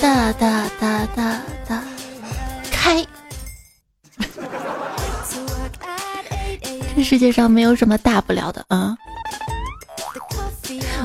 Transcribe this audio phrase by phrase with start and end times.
[0.00, 1.82] 哒哒哒哒哒，
[2.72, 3.04] 开！
[6.96, 8.96] 这世界上没有什么大不了的啊！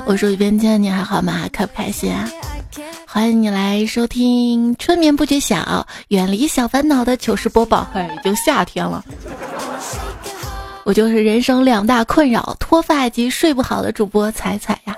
[0.05, 1.49] 我说一遍，今天你还好吗？
[1.51, 2.29] 开不开心啊？
[3.05, 5.57] 欢迎你来收听《春眠不觉晓》，
[6.07, 7.85] 远离小烦恼的糗事播报。
[7.91, 9.03] 嗨，已经夏天了，
[10.85, 14.95] 我就是人生两大困扰：脱发及睡不好的主播彩彩呀。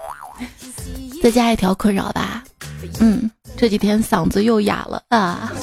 [1.24, 2.44] 再加一条困扰吧，
[3.00, 5.52] 嗯，这几天嗓子又哑了啊。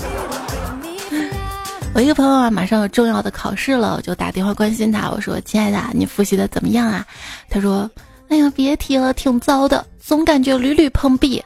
[1.95, 5.09] 我一个朋友啊，马上有重要的考试了，我就打电话关心他。
[5.11, 7.07] 我说：“亲爱的，你复习的怎么样啊？”
[7.49, 7.89] 他说
[8.29, 11.41] ：“哎呀，别提了，挺糟的，总感觉屡屡碰壁。”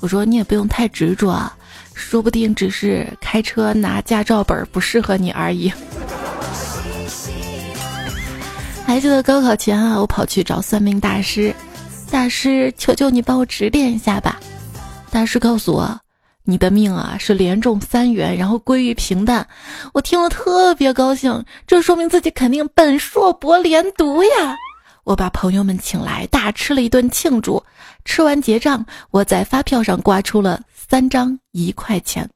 [0.00, 1.56] 我说：“你也不用太执着啊，
[1.94, 5.72] 说不定只是开车拿驾照本不适合你而已。”
[8.86, 11.54] 还 记得高考前啊，我跑去找算命大师，
[12.10, 14.38] 大师，求求你帮我指点一下吧。
[15.14, 16.00] 大师告诉我。
[16.42, 19.46] 你的命啊是连中三元，然后归于平淡。
[19.92, 24.56] 我听了特别高兴，这说明自己肯定本硕博连读呀！
[25.04, 27.62] 我把朋友们请来，大吃了一顿庆祝。
[28.04, 32.28] 吃完结账，我在发票上刮出了三张一块钱，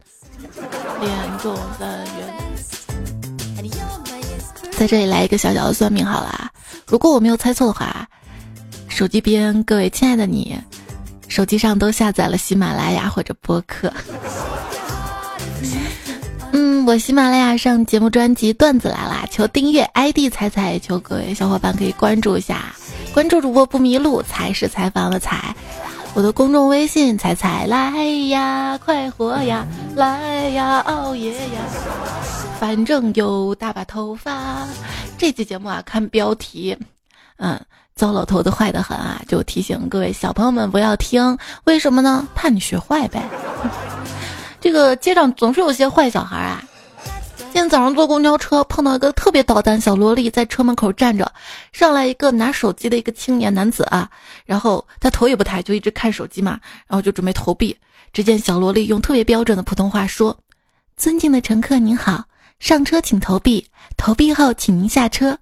[1.00, 2.06] 连中三元。
[4.70, 6.48] 在这里来一个小小的算命好了，
[6.86, 8.08] 如果我没有猜错的话，
[8.88, 10.56] 手机边各位亲爱的你。
[11.28, 13.92] 手机上都下载了喜马拉雅或者播客。
[16.52, 22.74] 嗯，我喜马拉雅上节目专辑段子来啦，求订阅，ID 彩彩，求各位小伙伴可以关注一下，
[23.12, 25.54] 关注主播不迷路，才是采访的采。
[26.14, 31.60] 我的公众微信彩彩来呀，快活呀，来呀，熬夜呀，
[32.58, 34.66] 反正有大把头发。
[35.18, 36.76] 这期节目啊，看标题，
[37.36, 37.60] 嗯。
[37.98, 39.20] 糟老头子坏的很啊！
[39.26, 42.24] 就提醒各位小朋友们不要听，为什么呢？
[42.32, 43.28] 怕你学坏呗。
[44.62, 46.62] 这个街上总是有些坏小孩啊。
[47.36, 51.32] 今天早上坐公交车，碰到一个特别捣蛋小萝莉在车门口站着，
[51.72, 54.08] 上来一个拿手机的一个青年男子啊，
[54.46, 57.76] 然后他头也不抬，就一直看手机嘛，然后就准备投币。
[58.12, 60.38] 只见小萝莉用特别标准的普通话说
[60.96, 62.22] ：“尊敬的乘客您好，
[62.60, 65.36] 上车请投币，投币后请您下车。”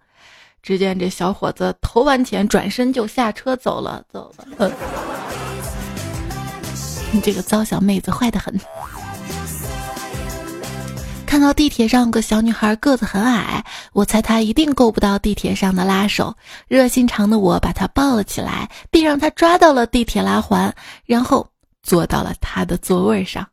[0.66, 4.72] 只见这小伙子投完钱，转身就下车走了，走了。
[7.12, 8.52] 你这个糟小妹子坏的很。
[11.24, 16.34] 看到地铁上个小女孩个子很矮，我猜她一定够不到地铁上的拉手。
[16.66, 21.46] 热心肠的我把她抱了起来，并让她抓到了地铁拉环，然后
[21.84, 23.46] 坐到了她的座位上。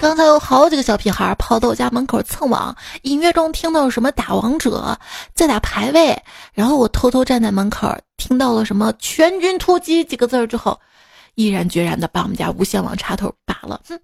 [0.00, 4.96] 刚才有好几个小屁孩跑到我家门口蹭网，隐约中听到什么打王者，
[5.34, 6.16] 在打排位。
[6.54, 10.78] 然后我偷偷站在门口，听到了什么全军突击几个字儿之后，
[11.34, 13.80] 毅然决然的把我们家无线网插头拔了。
[13.88, 13.98] 哼！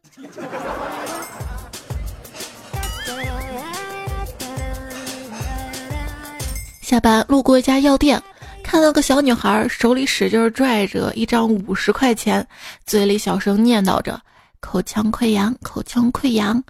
[6.83, 8.21] 下班路过一家药店，
[8.65, 12.47] 看到个小女孩手里使劲拽着一张五十块钱，
[12.85, 14.21] 嘴里小声念叨着。
[14.65, 16.65] 口腔溃疡，口腔溃疡，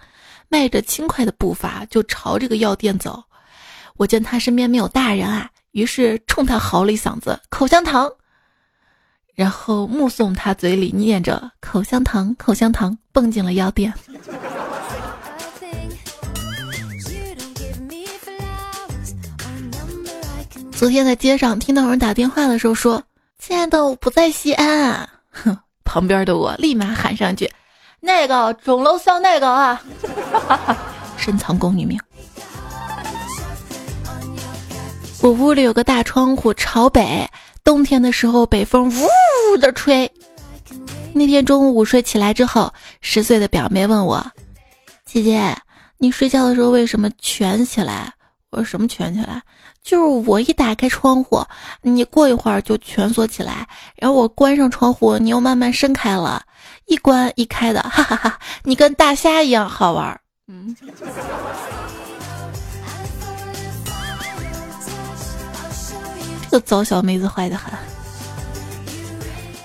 [0.49, 3.23] 迈着轻快的步伐就朝这个药店走。
[3.95, 8.11] 我见他身边没有大人啊，于是冲他嚎了一嗓子：“口香糖！”
[9.33, 13.91] 然后目送他嘴里念着“口香糖，口香糖”，蹦进了药店。
[20.73, 23.01] 昨天在街上听到有人打电话的时候说
[23.39, 27.49] ：“亲爱的，我不在西安。”哼， 旁边的我立马喊上去。
[28.05, 29.81] 那个钟楼像那个啊，
[31.17, 31.99] 深藏功与名。
[35.21, 37.27] 我屋里有个大窗户朝北，
[37.63, 39.07] 冬天的时候北风呜
[39.51, 40.09] 呜的吹。
[41.13, 42.71] 那天中午午睡起来之后，
[43.01, 44.23] 十岁的表妹问我
[45.03, 45.57] ：“姐姐，
[45.97, 48.13] 你睡觉的时候为什么蜷起来？”
[48.51, 49.41] 我说：“什么蜷起来？
[49.83, 51.43] 就是我一打开窗户，
[51.81, 56.43] 你过一会儿就蜷缩起来，然后我关上窗户，你又慢慢伸开了。”
[56.85, 58.39] 一关一开的，哈哈哈！
[58.63, 60.19] 你跟大虾一样好玩。
[60.47, 60.75] 嗯，
[66.43, 67.73] 这个糟小妹子坏的很。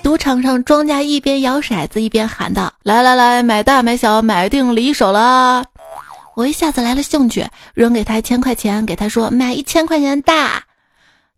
[0.02, 5.64] 赌场上，庄家一边摇骰子一边喊道：“来来来，买大买小，买定离手了。”
[6.34, 10.64] 我一下子来了兴趣，扔给他一千块钱，给他说：“买一千块钱大。”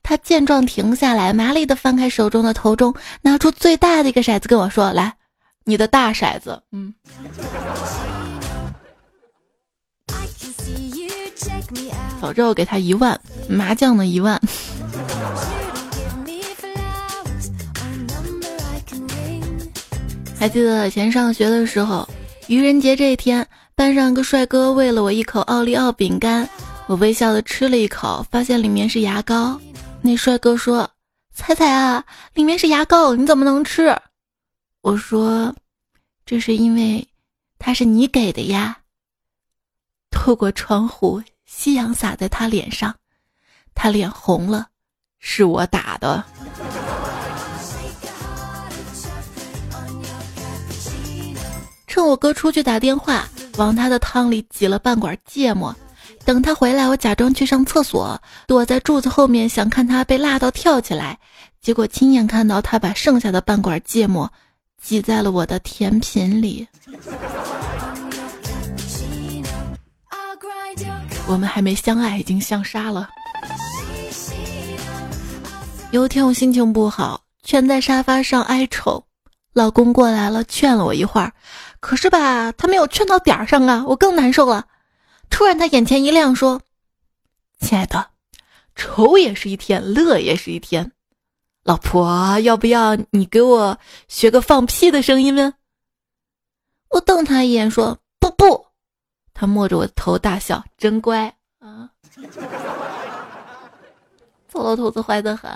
[0.05, 5.15] 他见状停下来，麻利的翻开手中的头中，拿出最大的一个骰子，跟我说：“来。”
[5.65, 6.95] 你的大骰子，嗯。
[12.21, 14.41] 早知道给他一万，麻将的一万。
[20.39, 22.09] 还记得以前上学的时候，
[22.49, 26.49] 愚人节这一天，班上一个帅哥喂了我一口奥利奥饼干，
[26.87, 29.61] 我微笑的吃了一口，发现里面是牙膏。
[30.01, 30.89] 那帅哥说
[31.35, 32.05] ：“彩彩啊，
[32.35, 33.97] 里面是牙膏，你怎么能吃？”
[34.83, 35.55] 我说
[36.27, 37.07] ：“这是因为
[37.57, 38.79] 它是你给的呀。”
[40.11, 42.93] 透过窗户，夕阳洒在他脸上，
[43.77, 44.67] 他脸红了，
[45.21, 46.25] 是我打的。
[51.87, 53.29] 趁我哥出去打电话，
[53.59, 55.75] 往他的汤里挤了半管芥末。
[56.25, 61.21] 等他回来，我假装去上厕所，躲在柱子后面，想看他被辣到跳起来。
[61.61, 64.33] 结果亲眼看到他把剩下的半管芥末
[64.83, 66.67] 挤在了我的甜品里。
[71.29, 73.09] 我们还没相爱，已经相杀了。
[75.93, 79.03] 有一天我心情不好，蜷在沙发上哀愁，
[79.53, 81.33] 老公过来了，劝了我一会儿，
[81.81, 84.67] 可是吧，他没有劝到点儿上啊，我更难受了。
[85.31, 86.61] 突然，他眼前一亮，说
[87.61, 88.09] ：“亲爱的，
[88.75, 90.93] 愁也是一天，乐也是一天。
[91.65, 93.79] 老婆，要不要你给我
[94.09, 95.55] 学个放屁的声音呢？”
[96.91, 98.67] 我瞪他一眼，说：“不不。”
[99.33, 101.89] 他摸着我的头大笑，真乖啊！
[104.49, 105.51] 糟老头子坏的很。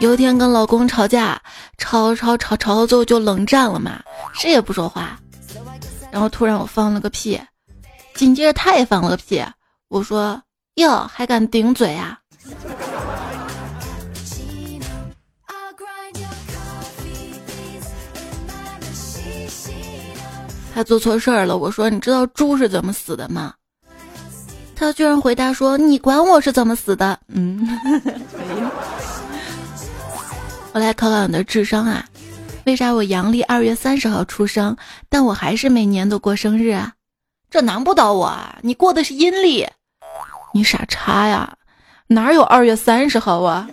[0.00, 1.40] 有一天跟老公吵架，
[1.78, 4.02] 吵吵吵吵到最后就冷战了嘛，
[4.34, 5.18] 谁也不说话。
[6.10, 7.40] 然后突然我放了个屁，
[8.14, 9.42] 紧接着他也放了个屁。
[9.92, 10.42] 我说
[10.80, 12.18] ：“哟，还敢顶嘴啊？”
[20.74, 21.58] 他做错事儿了。
[21.58, 23.52] 我说：“你知道猪是怎么死的吗？”
[24.74, 27.68] 他居然回答说：“你管我是怎么死的？”嗯。
[30.72, 32.02] 我来考考你的智商啊！
[32.64, 34.74] 为啥我阳历二月三十号出生，
[35.10, 36.94] 但我还是每年都过生日啊？
[37.50, 38.58] 这难不倒我啊！
[38.62, 39.68] 你过的是阴历，
[40.52, 41.50] 你傻叉呀！
[42.06, 43.66] 哪有二月三十号啊？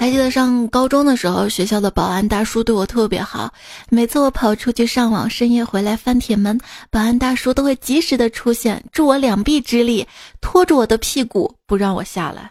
[0.00, 3.52] 还记得上高中的时候，学校的保安大叔对我特别好。
[3.88, 6.58] 每次我跑出去上网，深夜回来翻铁门，
[6.90, 10.04] 保安大叔都会及时的出现，助我两臂之力，
[10.40, 12.50] 拖住我的屁股，不让我下来。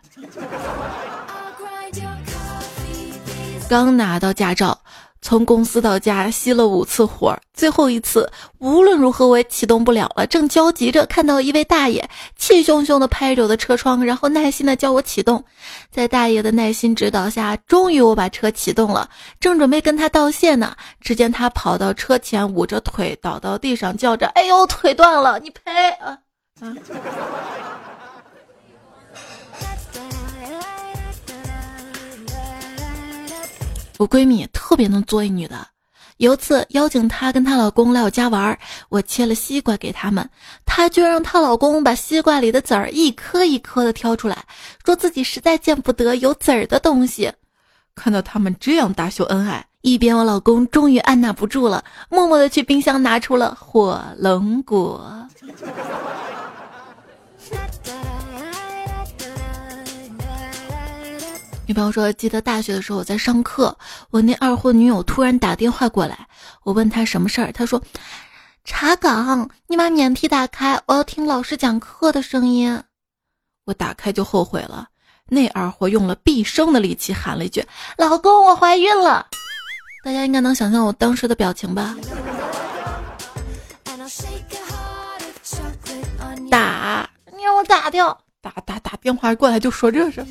[3.67, 4.79] 刚拿到驾照。
[5.21, 10.25] 从公司到家熄了五次火，最后一次无论如何我也启动不了了。
[10.25, 15.43] 正焦急着，看到一位大爷气汹汹地拍着我的车窗，然后耐心地叫我启动。
[15.91, 19.07] 在大爷的耐心指导下，终于我把车启动了。
[19.39, 26.17] 正准备跟他道谢呢，只见他跑到车前，捂着腿倒到地上，叫着：“哎呦，腿断了，你赔啊！”
[26.61, 26.75] 啊。
[34.01, 35.67] 我闺蜜特别能作一女的，
[36.17, 38.57] 有次邀请她跟她老公来我家玩，
[38.89, 40.27] 我切了西瓜给他们，
[40.65, 44.43] 她就让她老公把西瓜里的籽儿一颗一颗的挑出来，
[44.83, 47.31] 说自己实在见不得有籽儿的东西。
[47.93, 55.27] 看到他们这样大秀恩爱，一边我老公终于按捺不住了，默默的去冰箱拿出了火龙果。
[61.71, 63.73] 女朋友说：“记得大学的时候我在上课，
[64.09, 66.27] 我那二货女友突然打电话过来，
[66.63, 67.81] 我问她什么事儿，她说：
[68.65, 72.83] 查岗，你把免提打开，我要听老师讲课的声音。
[73.63, 74.89] 我打开就后悔了，
[75.29, 77.65] 那二货用了毕生的力气喊了一句：
[77.97, 79.27] 老公，我怀孕了。
[80.03, 81.95] 大家应该能想象我当时的表情吧？
[86.49, 90.21] 打，你让我打掉，打打打电话过来就说这事。”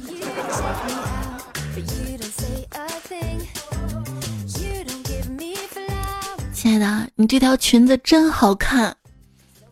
[6.80, 8.96] 的，你这条裙子真好看，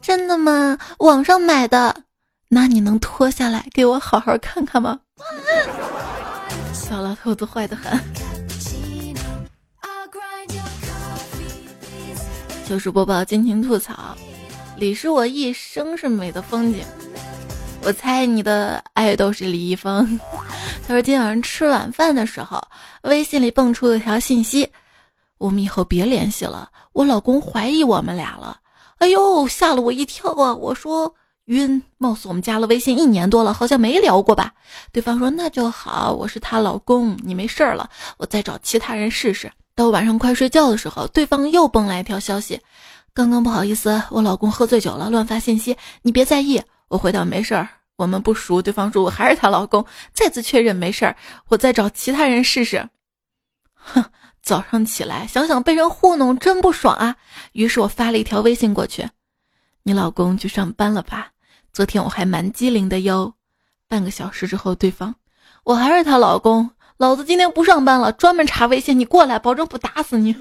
[0.00, 0.78] 真的吗？
[0.98, 2.02] 网上买的，
[2.48, 5.00] 那你能脱下来给我好好看看吗？
[6.72, 7.98] 小老头子坏的很。
[12.66, 14.14] 就是播报尽情吐槽，
[14.76, 16.84] 李是我一生是美的风景。
[17.82, 20.20] 我猜你的爱豆是李易峰。
[20.86, 22.62] 他说今天晚上吃晚饭的时候，
[23.02, 24.70] 微信里蹦出了条信息。
[25.38, 28.58] 我们以后别联系了，我老公怀疑我们俩了，
[28.98, 30.52] 哎呦，吓了我一跳啊！
[30.56, 31.14] 我说
[31.44, 34.54] 晕，貌似我们加了微信一年多了，好像没聊过吧？
[34.90, 39.52] 对方说那就好，我是她老公，你没事儿了，我再找其他人试试。
[39.76, 42.60] 到晚上快睡觉的时候，对方又蹦来一条消息，
[43.14, 46.60] 刚刚不好意思，我老公喝醉酒了，乱发信息，你别在意。
[46.88, 48.60] 我回到没事儿，我们不熟。
[48.60, 52.88] 对方说我还是她老公，再次确认没事儿，我再找其他人试试。
[53.72, 54.04] 哼，
[54.48, 57.16] 早上起来想想被人糊弄真不爽啊！
[57.52, 59.06] 于是我发了一条微信过去
[59.84, 61.32] ：“你老公去上班了吧？
[61.70, 63.34] 昨天我还蛮机灵的哟。”
[63.88, 65.14] 半个小时之后，对方
[65.64, 70.34] ：“我还是她老公，老子今天不上班了，专门查微信，你过来，保证不打死你。”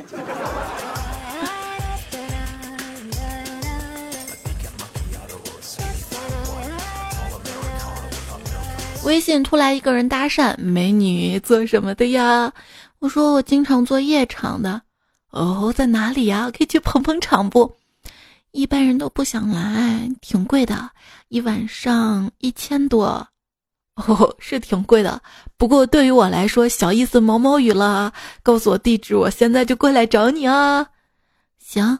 [9.04, 12.54] 微信突来一个人搭讪，美女做什么的呀？
[13.00, 14.82] 我说我经常做夜场的。
[15.30, 16.50] 哦，在哪里呀？
[16.50, 17.76] 可以去捧捧场不？
[18.52, 20.90] 一般人都不想来，挺贵的，
[21.28, 23.28] 一晚上一千多。
[23.96, 25.22] 哦，是挺贵的，
[25.58, 28.14] 不过对于我来说小意思毛毛雨了。
[28.42, 30.88] 告诉我地址，我现在就过来找你啊。
[31.60, 32.00] 行，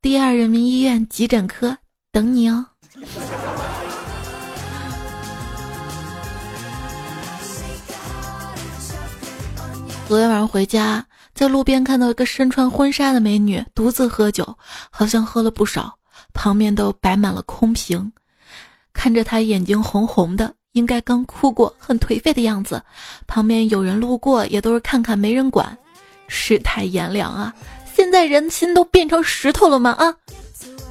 [0.00, 1.76] 第二人民医院急诊科
[2.12, 2.66] 等你哦。
[10.08, 14.56] 昨天晚上回家，在路边看到一个身穿婚纱的美女独自喝酒，
[14.88, 15.98] 好像喝了不少，
[16.32, 18.10] 旁边都摆满了空瓶。
[18.94, 22.82] 看着她眼睛红红的，应该刚哭过，很颓废的样子。
[23.26, 25.76] 旁边有人路过，也都是看看，没人管。
[26.26, 27.54] 世态炎凉啊！
[27.94, 29.90] 现在人心都变成石头了吗？
[29.90, 30.16] 啊！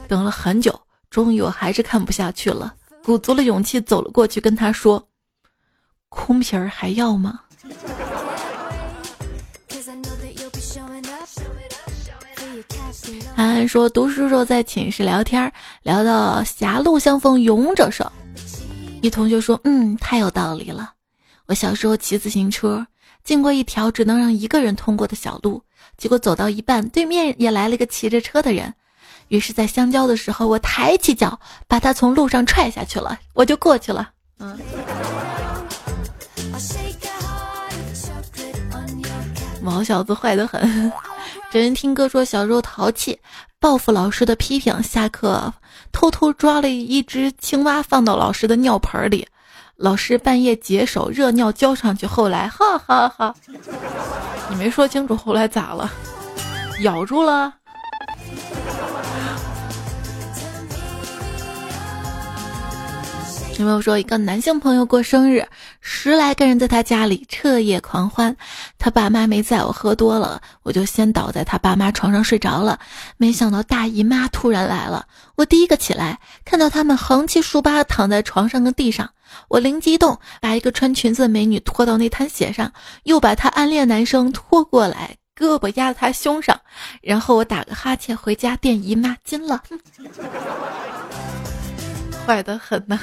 [0.08, 2.72] 等了很久，终于我还是看不下去了，
[3.04, 5.04] 鼓足了勇气走了过去，跟她说
[6.08, 7.40] ：“空瓶儿还要吗？”
[13.38, 15.53] 安安说：“读书时候在寝室聊天，
[15.84, 18.10] 聊到‘狭路相逢勇者胜’，
[19.03, 20.94] 一同学说：‘嗯，太有道理了。’
[21.46, 22.88] 我小时候骑自行车，
[23.24, 25.62] 经过一条只能让一个人通过的小路，
[26.00, 28.74] 结果走到一半，对面也来了一个骑着车的人，
[29.27, 34.10] 于是，在相交的时候，我抬起脚把他从路上踹下去了，我就过去了。
[34.39, 34.58] 嗯，
[39.62, 40.91] 毛小子坏得很。”
[41.54, 43.18] 有人听哥说，小时候淘气，
[43.60, 45.54] 报复老师的批评，下课
[45.94, 49.25] 偷偷抓了一只青蛙放到老师的尿盆里，
[49.77, 53.34] 老师半夜解手，热尿浇上去，后来哈哈哈，
[54.50, 55.89] 你没说清楚，后来咋了？
[56.82, 57.54] 咬住了。
[63.58, 65.44] 有没有说一个男性朋友过生日，
[65.82, 68.36] 十来个人在他家里彻夜狂欢，
[68.78, 72.80] 他爸妈没在，我喝多了，我就先倒在他爸妈床上睡着了。
[73.18, 79.10] 没想到大姨妈突然来了，我第一个起来，看到他们横七竖八躺在床上跟地上，
[79.48, 82.72] 我灵机一动，把一个穿裙子的美女拖到那滩血上，
[83.04, 86.56] 又把他暗恋男生拖过来，胳膊压在他胸上，
[87.02, 89.64] 然后我打个哈欠回家垫姨妈巾了，
[92.28, 93.00] 坏的很呐。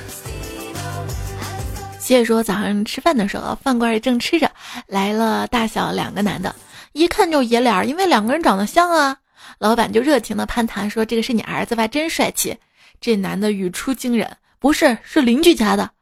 [2.05, 4.51] 谢谢说早上吃饭的时候，饭馆里正吃着，
[4.87, 6.55] 来了大小两个男的，
[6.93, 9.17] 一看就爷俩，因为两个人长得像啊。
[9.59, 11.89] 老板就热情的攀谈说：“这个是你儿子吧？
[11.89, 12.59] 真帅气。”
[13.01, 15.77] 这男的语出惊人：“不是，是邻居家。
[15.77, 15.93] 的。”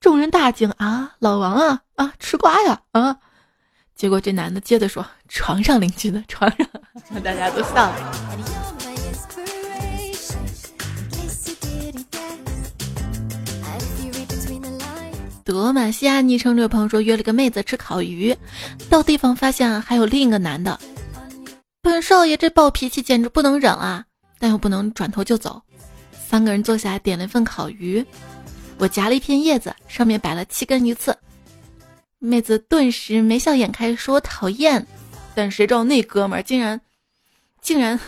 [0.00, 1.12] 众人大惊啊！
[1.18, 3.18] 老王啊啊，吃瓜呀啊！
[3.94, 6.66] 结果这男的接着说：“床上邻居的床上。”
[7.22, 7.50] 大家。
[7.50, 8.49] 都笑了。
[15.50, 18.32] 德玛西亚昵称这位朋友说约了个妹子吃烤鱼，
[18.88, 20.78] 到地方发现还有另一个男的。
[21.82, 24.04] 本少爷这暴脾气简直不能忍啊，
[24.38, 25.60] 但又不能转头就走。
[26.28, 28.06] 三个人坐下来点了一份烤鱼，
[28.78, 31.18] 我夹了一片叶子，上面摆了七根鱼刺。
[32.20, 34.86] 妹子顿时眉笑眼开，说讨厌。
[35.34, 36.80] 但谁知道那哥们儿竟然
[37.60, 37.98] 竟然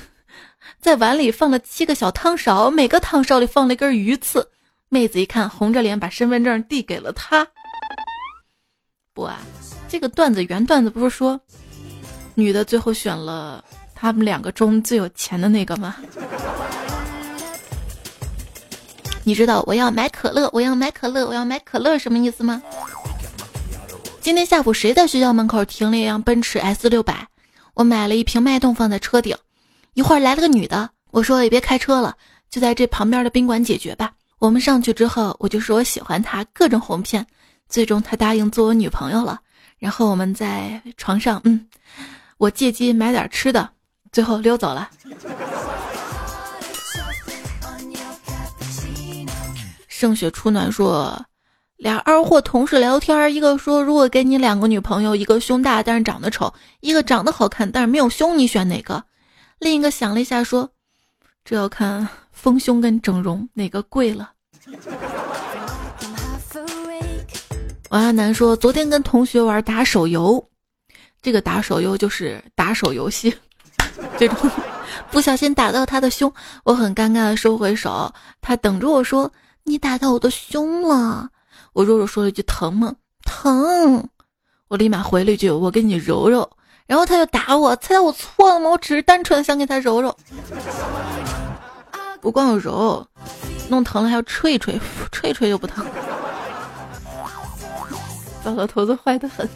[0.81, 4.49] 在碗里放了七个小汤勺，每个汤勺里放了一根鱼刺。
[4.93, 7.49] 妹子一看，红着脸把身份证递给了他。
[9.15, 9.41] 不啊，
[9.89, 11.41] 这个段子原段子不是说，
[12.35, 15.97] 女的最后选了他们两个中最有钱的那个吗？
[19.25, 22.61] 你知道我要买可乐，我要买可乐，我要买可乐什么意思吗？
[24.21, 27.27] 今天下午谁在学校门口停了一辆奔驰 S 六百？
[27.73, 29.35] 我买了一瓶脉动放在车顶。
[29.95, 32.15] 一会儿来了个女的，我说也别开车了，
[32.51, 34.13] 就在这旁边的宾馆解决吧。
[34.43, 37.25] 我们上去之后，我就说我喜欢他，各种哄骗，
[37.69, 39.41] 最终他答应做我女朋友了。
[39.79, 41.65] 然后我们在床上，嗯，
[42.39, 43.71] 我借机买点吃的，
[44.11, 44.91] 最后溜走了。
[49.87, 51.25] 盛雪初暖说，
[51.77, 59.05] 俩二货同事聊天，一个说如果给你两个女朋友，一个胸大但是长得丑，一个长得好看但是没有胸，你选哪个？
[59.61, 60.69] 另一个想了一下说。
[61.45, 62.09] 这要看
[62.43, 64.33] 丰胸跟整容哪个贵了。
[67.91, 70.45] 王亚楠说，昨天跟同学玩打手游，
[71.21, 73.33] 这个打手游就是打手游戏，
[74.19, 74.51] 这种
[75.09, 76.35] 不小心打到他的胸，
[76.65, 79.31] 我很尴尬的收回手，他等着我说
[79.63, 81.31] 你打到我的胸了，
[81.75, 82.93] 我弱弱说了一句疼吗？
[83.25, 84.09] 疼，
[84.67, 86.51] 我立马回了一句我给你揉揉，
[86.89, 88.71] 然后他就打我，猜到我错了吗？
[88.71, 90.17] 我只是单纯的想给他揉揉，
[92.23, 93.05] 不光有揉，
[93.69, 95.85] 弄疼了还要吹一吹， 吹一吹就不疼。
[98.45, 99.47] 糟老头子坏的很，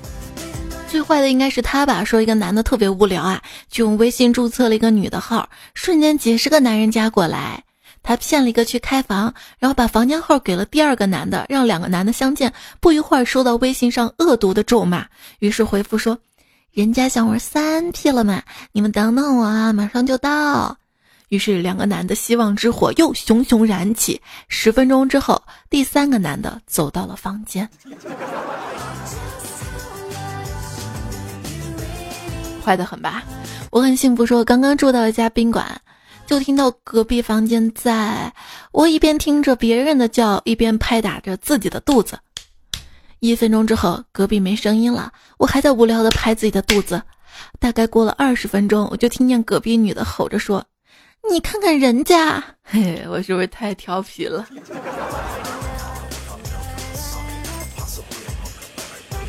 [0.88, 2.04] 最坏的应该是他吧？
[2.04, 7.62] 说一个男的特别无聊啊，就用微信注册了一个女的号，瞬间几十个男人加过来，
[8.02, 12.52] 他骗了一个去开房，然后把房间号给了第二个男的，让两个男的相见。
[12.80, 15.06] 不一会儿收到微信上恶毒的咒骂，
[15.38, 16.18] 于是回复说
[16.72, 18.42] ：“人家想玩三 P 了嘛，
[18.72, 20.76] 你们等等我啊，马上就到。”
[21.28, 24.20] 于是两个男的希望之火又熊熊燃起。
[24.48, 27.68] 十分钟之后，第三个男的走到了房间。
[32.64, 33.22] 坏的很吧？
[33.70, 35.80] 我很幸福，说刚刚住到一家宾馆，
[36.26, 38.32] 就听到隔壁房间在
[38.72, 42.18] 我一边听着别人的叫，一边拍打着自己的肚子。
[43.20, 47.00] 一分钟之后，隔壁没声音了，我还在无聊的拍自己的肚子。
[47.58, 50.64] 大概过了二十分钟，我就听见隔壁女的吼着说
[51.30, 54.46] ：“你看看人家，嘿，我是不是太调皮了？”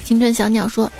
[0.04, 0.92] 青春小鸟说。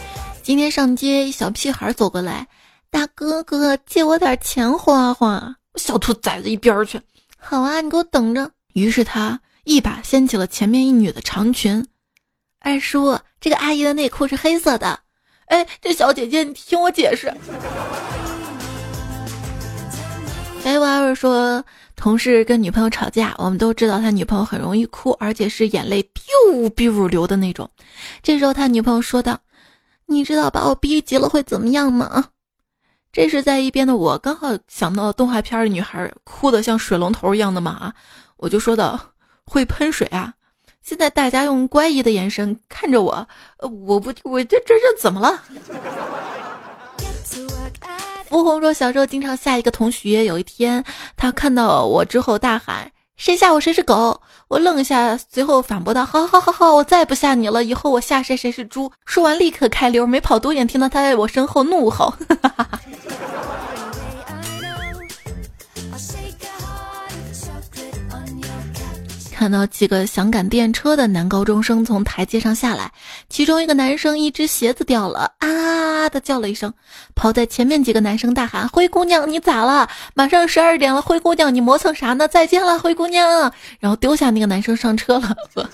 [0.44, 2.48] 今天上街，一小屁孩走过来，
[2.90, 5.58] 大哥哥借我点钱花花。
[5.76, 7.02] 小兔崽子一边去！
[7.38, 8.50] 好啊，你给我等着。
[8.72, 11.86] 于是他一把掀起了前面一女的长裙。
[12.62, 14.98] 二叔，这个阿姨的内裤是黑色的。
[15.48, 17.30] 哎，这小姐姐，你听我解释。
[20.68, 21.64] 哎，娃儿说，
[21.96, 27.72] 同事跟女朋友吵架，我们都知道他女朋友很容易哭，而且是眼泪 biu biu 流的那种。
[28.22, 29.40] 这时候他女朋友说道。
[30.10, 32.26] 你知道把我逼急了会怎么样吗？
[33.14, 37.94] 这时在一边的我刚好想到动画片的女孩哭的像水龙头一样的马，
[38.36, 39.00] 我就说道
[39.46, 40.34] ：“会喷水啊！”
[40.84, 43.28] 现在大家用怪异的眼神看着我，
[43.60, 45.42] 我不，我这这这怎么了？
[48.30, 50.84] 福红说小时候经常吓一个同学，有一天
[51.16, 52.92] 他看到我之后大喊。
[53.16, 57.64] 谁吓我谁是狗，我愣一下，随后反驳道：“好好好好，我再也不吓你了。
[57.64, 62.14] 以后我吓谁谁是猪。”说完立刻开溜，没跑多远，听到他在我身后怒吼。
[62.30, 62.80] 哈哈哈哈
[69.38, 72.92] 看到几个想赶电车的男高中生从台阶上下来，
[73.30, 76.74] 其中一个男生一只鞋子掉了，啊的叫了一声，
[77.14, 79.88] 跑在前面几个男生大喊：“灰姑娘，你咋了？
[80.16, 82.28] 马上十二点了，灰姑娘，你磨蹭啥呢？
[82.28, 83.30] 再见了，灰姑娘。”
[83.80, 85.38] 然后丢下那个男生上车了。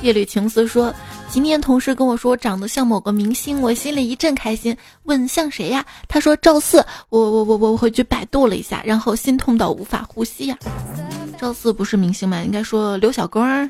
[0.00, 0.94] 夜里情思说。
[1.32, 5.82] 今天同事跟我说长得像某个明星，我心里一阵开心，问像谁呀？
[6.06, 6.84] 他说赵四。
[7.08, 10.58] 我我我我我回去百度了一下，然后心痛到无法呼吸呀。
[11.38, 12.42] 赵四不是明星吗？
[12.42, 13.66] 应该说刘小光。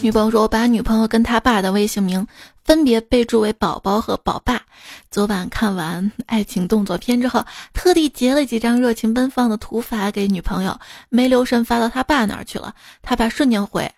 [0.00, 2.26] 女朋友说：“我把女朋友跟他爸的微信名
[2.64, 4.62] 分别备注为宝宝和宝爸。
[5.10, 12.74] 昨晚看完爱情动作片之后，特地截了几张热情奔放的图发给女朋友，没留神发到他爸那儿去了。
[13.02, 13.90] 他爸瞬间回：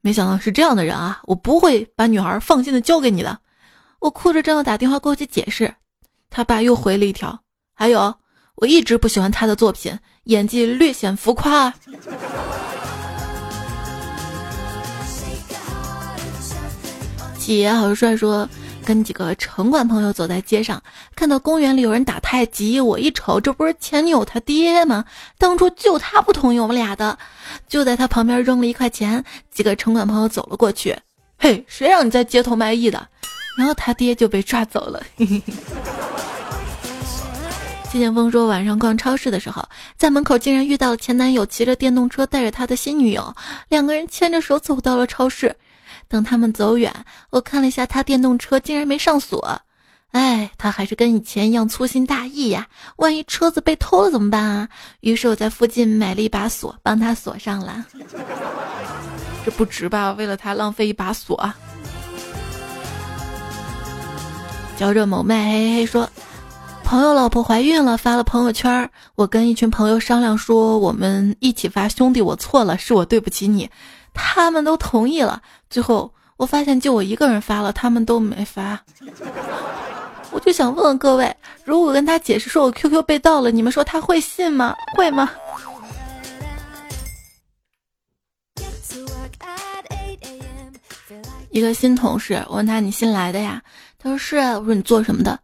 [0.00, 1.20] 没想到是这样的人啊！
[1.24, 3.38] 我不会把女孩放心的交给你的。
[3.98, 5.74] 我哭着正要打电话过去解释，
[6.30, 7.38] 他爸又回了一条：
[7.74, 8.14] 还有，
[8.54, 11.72] 我一直不喜欢他的作品，演技略显浮夸。”
[17.38, 18.48] 企爷好帅说，
[18.84, 20.82] 跟几个城管朋友走在街上，
[21.14, 25.04] 看到公园里有人打太极，我一瞅，这不是前女友他爹吗？
[25.38, 27.16] 当初就他不同意我们俩的，
[27.68, 29.24] 就在他旁边扔了一块钱。
[29.50, 30.96] 几个城管朋友走了过去，
[31.38, 33.08] 嘿，谁让你在街头卖艺的？
[33.56, 35.02] 然后他爹就被抓走了。
[37.90, 39.62] 谢剑锋说，晚上逛超市的时候，
[39.98, 43.34] 在门口竟然遇到了前男友骑着电动车带着他的新女友，
[43.68, 45.54] 两个人牵着手走到了超市。
[46.12, 46.92] 等他们走远，
[47.30, 49.58] 我看了一下他电动车，竟然没上锁。
[50.10, 52.68] 哎，他还是跟以前一样粗心大意呀！
[52.96, 54.68] 万一车子被偷了怎么办啊？
[55.00, 57.86] 于是我在附近买了一把锁，帮他锁上了。
[59.42, 60.12] 这不值吧？
[60.12, 61.50] 为了他浪费一把锁。
[64.76, 66.06] 嚼着某麦嘿嘿说，
[66.84, 68.90] 朋友老婆怀孕了，发了朋友圈。
[69.14, 73.70] 我跟一群朋友商量说，我们一起发兄弟，我错了，是我对不起你。
[74.12, 75.40] 他们都同意了。
[75.70, 78.78] 最后我发现就我一个人发了，他们都没发。
[80.30, 84.74] 我就想问问各位，如果跟他解释说我 QQ 被盗了，你们说他会信吗？
[84.96, 85.30] 会吗？
[91.50, 93.62] 一个新同事，我问他你新来的呀？
[93.98, 94.58] 他说是啊。
[94.58, 95.38] 我说你做什么的？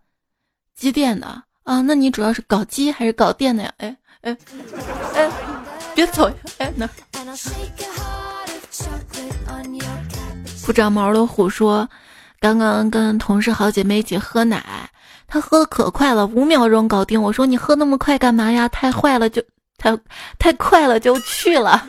[0.74, 1.26] 机电的
[1.64, 1.82] 啊？
[1.82, 3.70] 那你主要是搞机还是搞电的呀？
[3.76, 4.36] 哎哎
[5.14, 5.30] 哎，
[5.94, 6.34] 别走呀！
[6.56, 6.88] 哎那
[10.68, 11.88] 不长毛的虎说。
[12.40, 14.62] 刚刚跟同事好姐妹一起喝奶，
[15.26, 17.20] 她喝的可快了，五秒钟搞定。
[17.20, 18.68] 我说你喝那么快干嘛呀？
[18.68, 19.42] 太坏了，就
[19.78, 19.98] 太
[20.38, 21.84] 太快了就去了。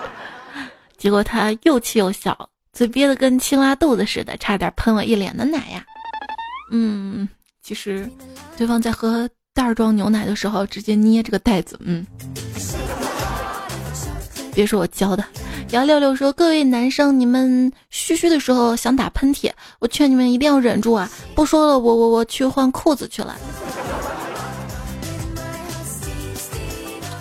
[0.98, 5.82] 结果她又气又笑，嘴憋得跟青蛙肚子似的，差点喷我一脸的奶呀。
[6.70, 7.26] 嗯，
[7.62, 8.08] 其实
[8.56, 11.76] 对方在喝袋装牛奶的时候，直接捏这个袋子。
[11.82, 12.06] 嗯，
[14.58, 15.24] 别说我教的。
[15.70, 21.08] 杨六六说：“各位男生，你们嘘嘘的时候想打喷嚏，我劝你们一定要忍住啊！
[21.32, 23.36] 不说了，我我我去换裤子去了。”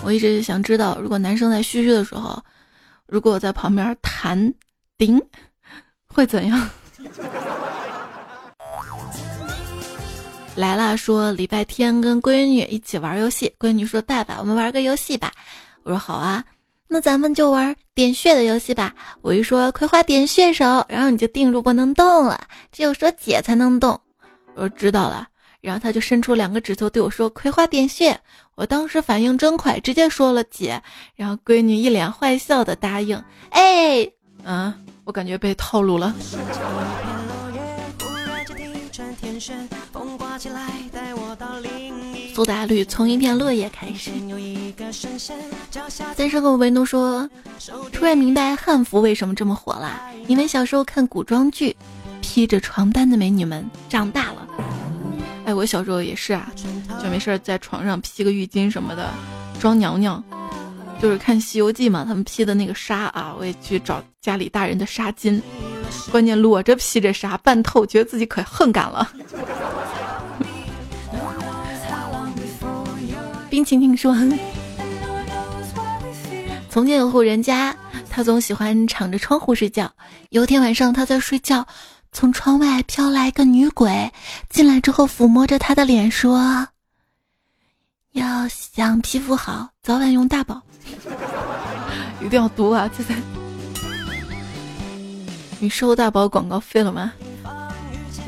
[0.04, 2.44] 我一直想知道，如果男生在嘘嘘的时候，
[3.06, 4.52] 如果我在旁边弹
[4.98, 5.22] 顶，
[6.08, 6.68] 会怎样？
[10.56, 15.32] 来啦，说礼拜天跟闺女一起玩游戏，闺女说：“带吧，我们玩个游戏吧。”
[15.86, 16.44] 我说：“好啊。”
[16.88, 18.94] 那咱们就玩点穴的游戏吧。
[19.22, 22.40] 我一说葵花点穴手，然后你就定住不能动了，
[22.72, 24.00] 只有说姐才能动。
[24.56, 25.28] 我知道了，
[25.62, 28.18] 然后他就伸出两个指头对我说葵花点穴。
[28.56, 30.82] 我当时反应真快，直接说了姐。
[31.16, 33.22] 然后闺女一脸坏笑的答应。
[33.50, 34.10] 哎，
[34.44, 34.74] 嗯，
[35.04, 36.16] 我感觉被套路了。
[42.38, 44.12] 苏打绿从一片落叶开始。
[46.14, 47.28] 三生和维诺说
[47.92, 51.76] ：“突然明白汉服为什么这么火了，因为小时候看古装剧，
[52.22, 54.48] 披着床单的美女们长大了。”
[55.46, 56.48] 哎，我小时候也是啊，
[57.02, 59.10] 就没事在床上披个浴巾什么的，
[59.60, 60.24] 装娘娘。
[61.02, 65.42] 就是看《西游记》嘛，他们披的那个纱啊，我也去找家里大人的纱巾，
[66.12, 69.12] 关键裸着披着纱，半透，觉得自己可横感了。
[73.58, 74.16] 冰晴晴说
[76.70, 77.76] ：“从前有户人家，
[78.08, 79.92] 他总喜欢敞着窗户睡觉。
[80.30, 81.66] 有天晚上，他在睡觉，
[82.12, 84.12] 从窗外飘来个女鬼，
[84.48, 86.68] 进来之后抚摸着他的脸说
[88.14, 90.62] ：‘要想皮肤好，早晚用大宝。
[92.22, 92.88] ’一定要读啊！
[92.96, 93.16] 这才
[95.58, 97.12] 你收大宝广告费了吗？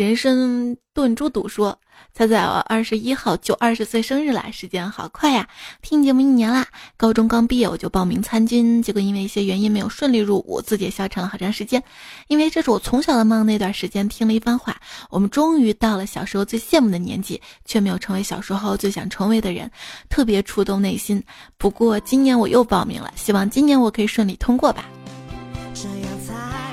[0.06, 1.80] 人参炖猪肚说。”
[2.14, 5.48] 猜猜我二十一号就二十岁生日了，时间好快呀！
[5.82, 11.84] 听节目一年啦，高中刚毕业我就报名参军，结果因为一些原因没有顺利入伍，自己也消沉了好长时间。
[12.28, 19.70] 因为这是我从小的梦，那段时间听了一番话，我们终于到了小时候最羡慕的年纪，却没有成为小时候最想成为的人，
[20.10, 21.22] 特别触动内心。
[21.58, 24.86] 不过今年我又报名了，希望今年我可以顺利通过吧。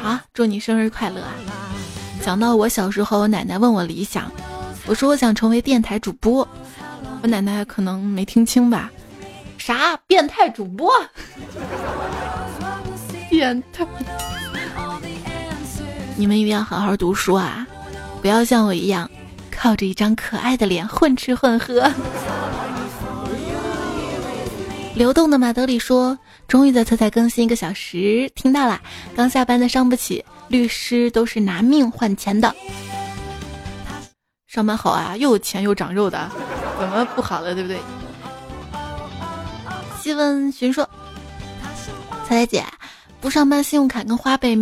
[0.02, 1.20] 好，祝你生日快乐！
[2.26, 4.28] 想到我小时候，我奶奶问我理想。
[4.84, 6.46] 我说我想成为电台主播，
[7.22, 8.90] 我奶奶可能没听清吧？
[9.56, 10.90] 啥变态主播？
[13.30, 13.86] 变态！
[16.16, 17.64] 你们一定要好好读书啊，
[18.20, 19.08] 不要像我一样
[19.48, 21.88] 靠着一张可爱的脸混吃混喝。
[24.96, 28.80] 流动的马德里说：“终于在彩彩更新一个小时，听到啦！
[29.14, 32.56] 刚下班的伤不起，律师都是拿命换钱的。”
[34.48, 36.30] 上班好啊，又有钱又长肉的，
[36.80, 37.52] 怎么不好了？
[37.52, 37.78] 对不对？
[40.00, 40.88] 西温寻说
[42.26, 42.64] ：“彩彩姐，
[43.20, 44.56] 不上班信用卡跟花呗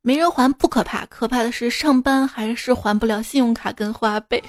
[0.00, 4.40] 没人还不可怕，可怕的是上班还是还不了信用卡跟花呗。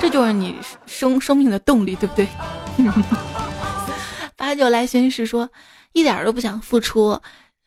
[0.00, 0.54] 这就是你
[0.86, 2.28] 生生命的动力，对不对？”
[4.36, 5.48] 八九来寻时说
[5.92, 7.20] ：“一点都不想付出，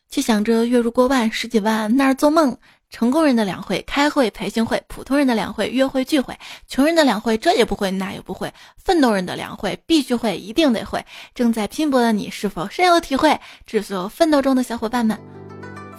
[0.09, 2.57] 却想着月入过万、十几万，那是做梦。”
[2.91, 6.35] 成功人的两会：开会、培训会；普通人的两会：约会、聚会；
[6.67, 8.49] 穷人的两会：这也不会，那也不会；
[8.83, 11.05] 奋斗人的两会：必须会，一定得会。
[11.33, 13.39] 正在拼搏的你，是否深有体会？
[13.65, 15.17] 致所有奋斗中的小伙伴们，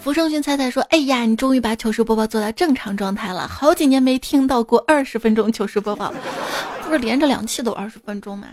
[0.02, 6.12] 浮生君猜猜说：“哎呀，你终于把糗事播报做到正常状态了，好几年没听到过二十分钟糗事播报，
[6.82, 8.48] 不是连着两期都二十分钟吗？”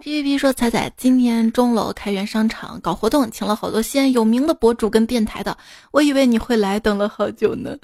[0.00, 5.56] P P P 说：“彩彩，今天钟楼开元商场搞活动，请了好多西安有名的博主跟电台的。
[5.92, 7.76] 我以为你会来，等了好久呢。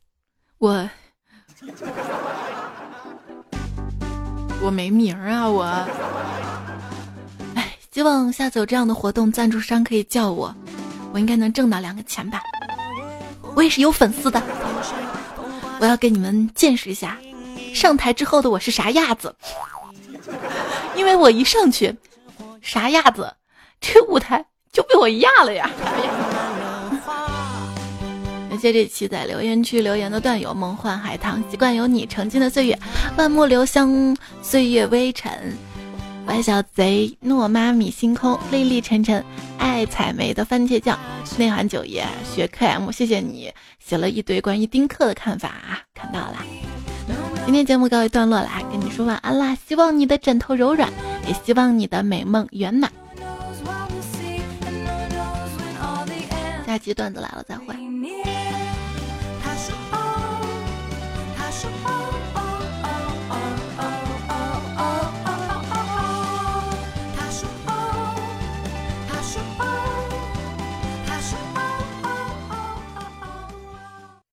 [0.58, 0.86] 我
[4.62, 5.64] 我没名儿啊，我。
[7.96, 10.54] 希望下次有这样的活动，赞助商可以叫我，
[11.14, 12.42] 我应该能挣到两个钱吧。
[13.54, 14.42] 我也是有粉丝的，
[15.80, 17.16] 我要给你们见识一下，
[17.72, 19.34] 上台之后的我是啥样子。
[20.94, 21.96] 因为我一上去，
[22.60, 23.34] 啥样子，
[23.80, 25.70] 这舞台就被我压了呀。
[28.50, 32.78] 感谢这期在留言区留言的段友：梦幻海棠、习惯有你、曾经的岁月、
[33.16, 35.56] 万木留香、岁月微尘。
[36.26, 39.24] 歪小贼、诺妈咪、星空、粒粒沉沉、
[39.58, 40.98] 爱采梅的番茄酱、
[41.38, 46.44] 内涵九爷、学 KM，谢谢你写了一堆关于丁克的看法啊，看到了。
[47.44, 49.56] 今天节目告一段落啦，跟你说晚安啦！
[49.68, 50.90] 希望你的枕头柔软，
[51.28, 52.90] 也希望你的美梦圆满。
[56.66, 57.74] 下期段子来了，再会。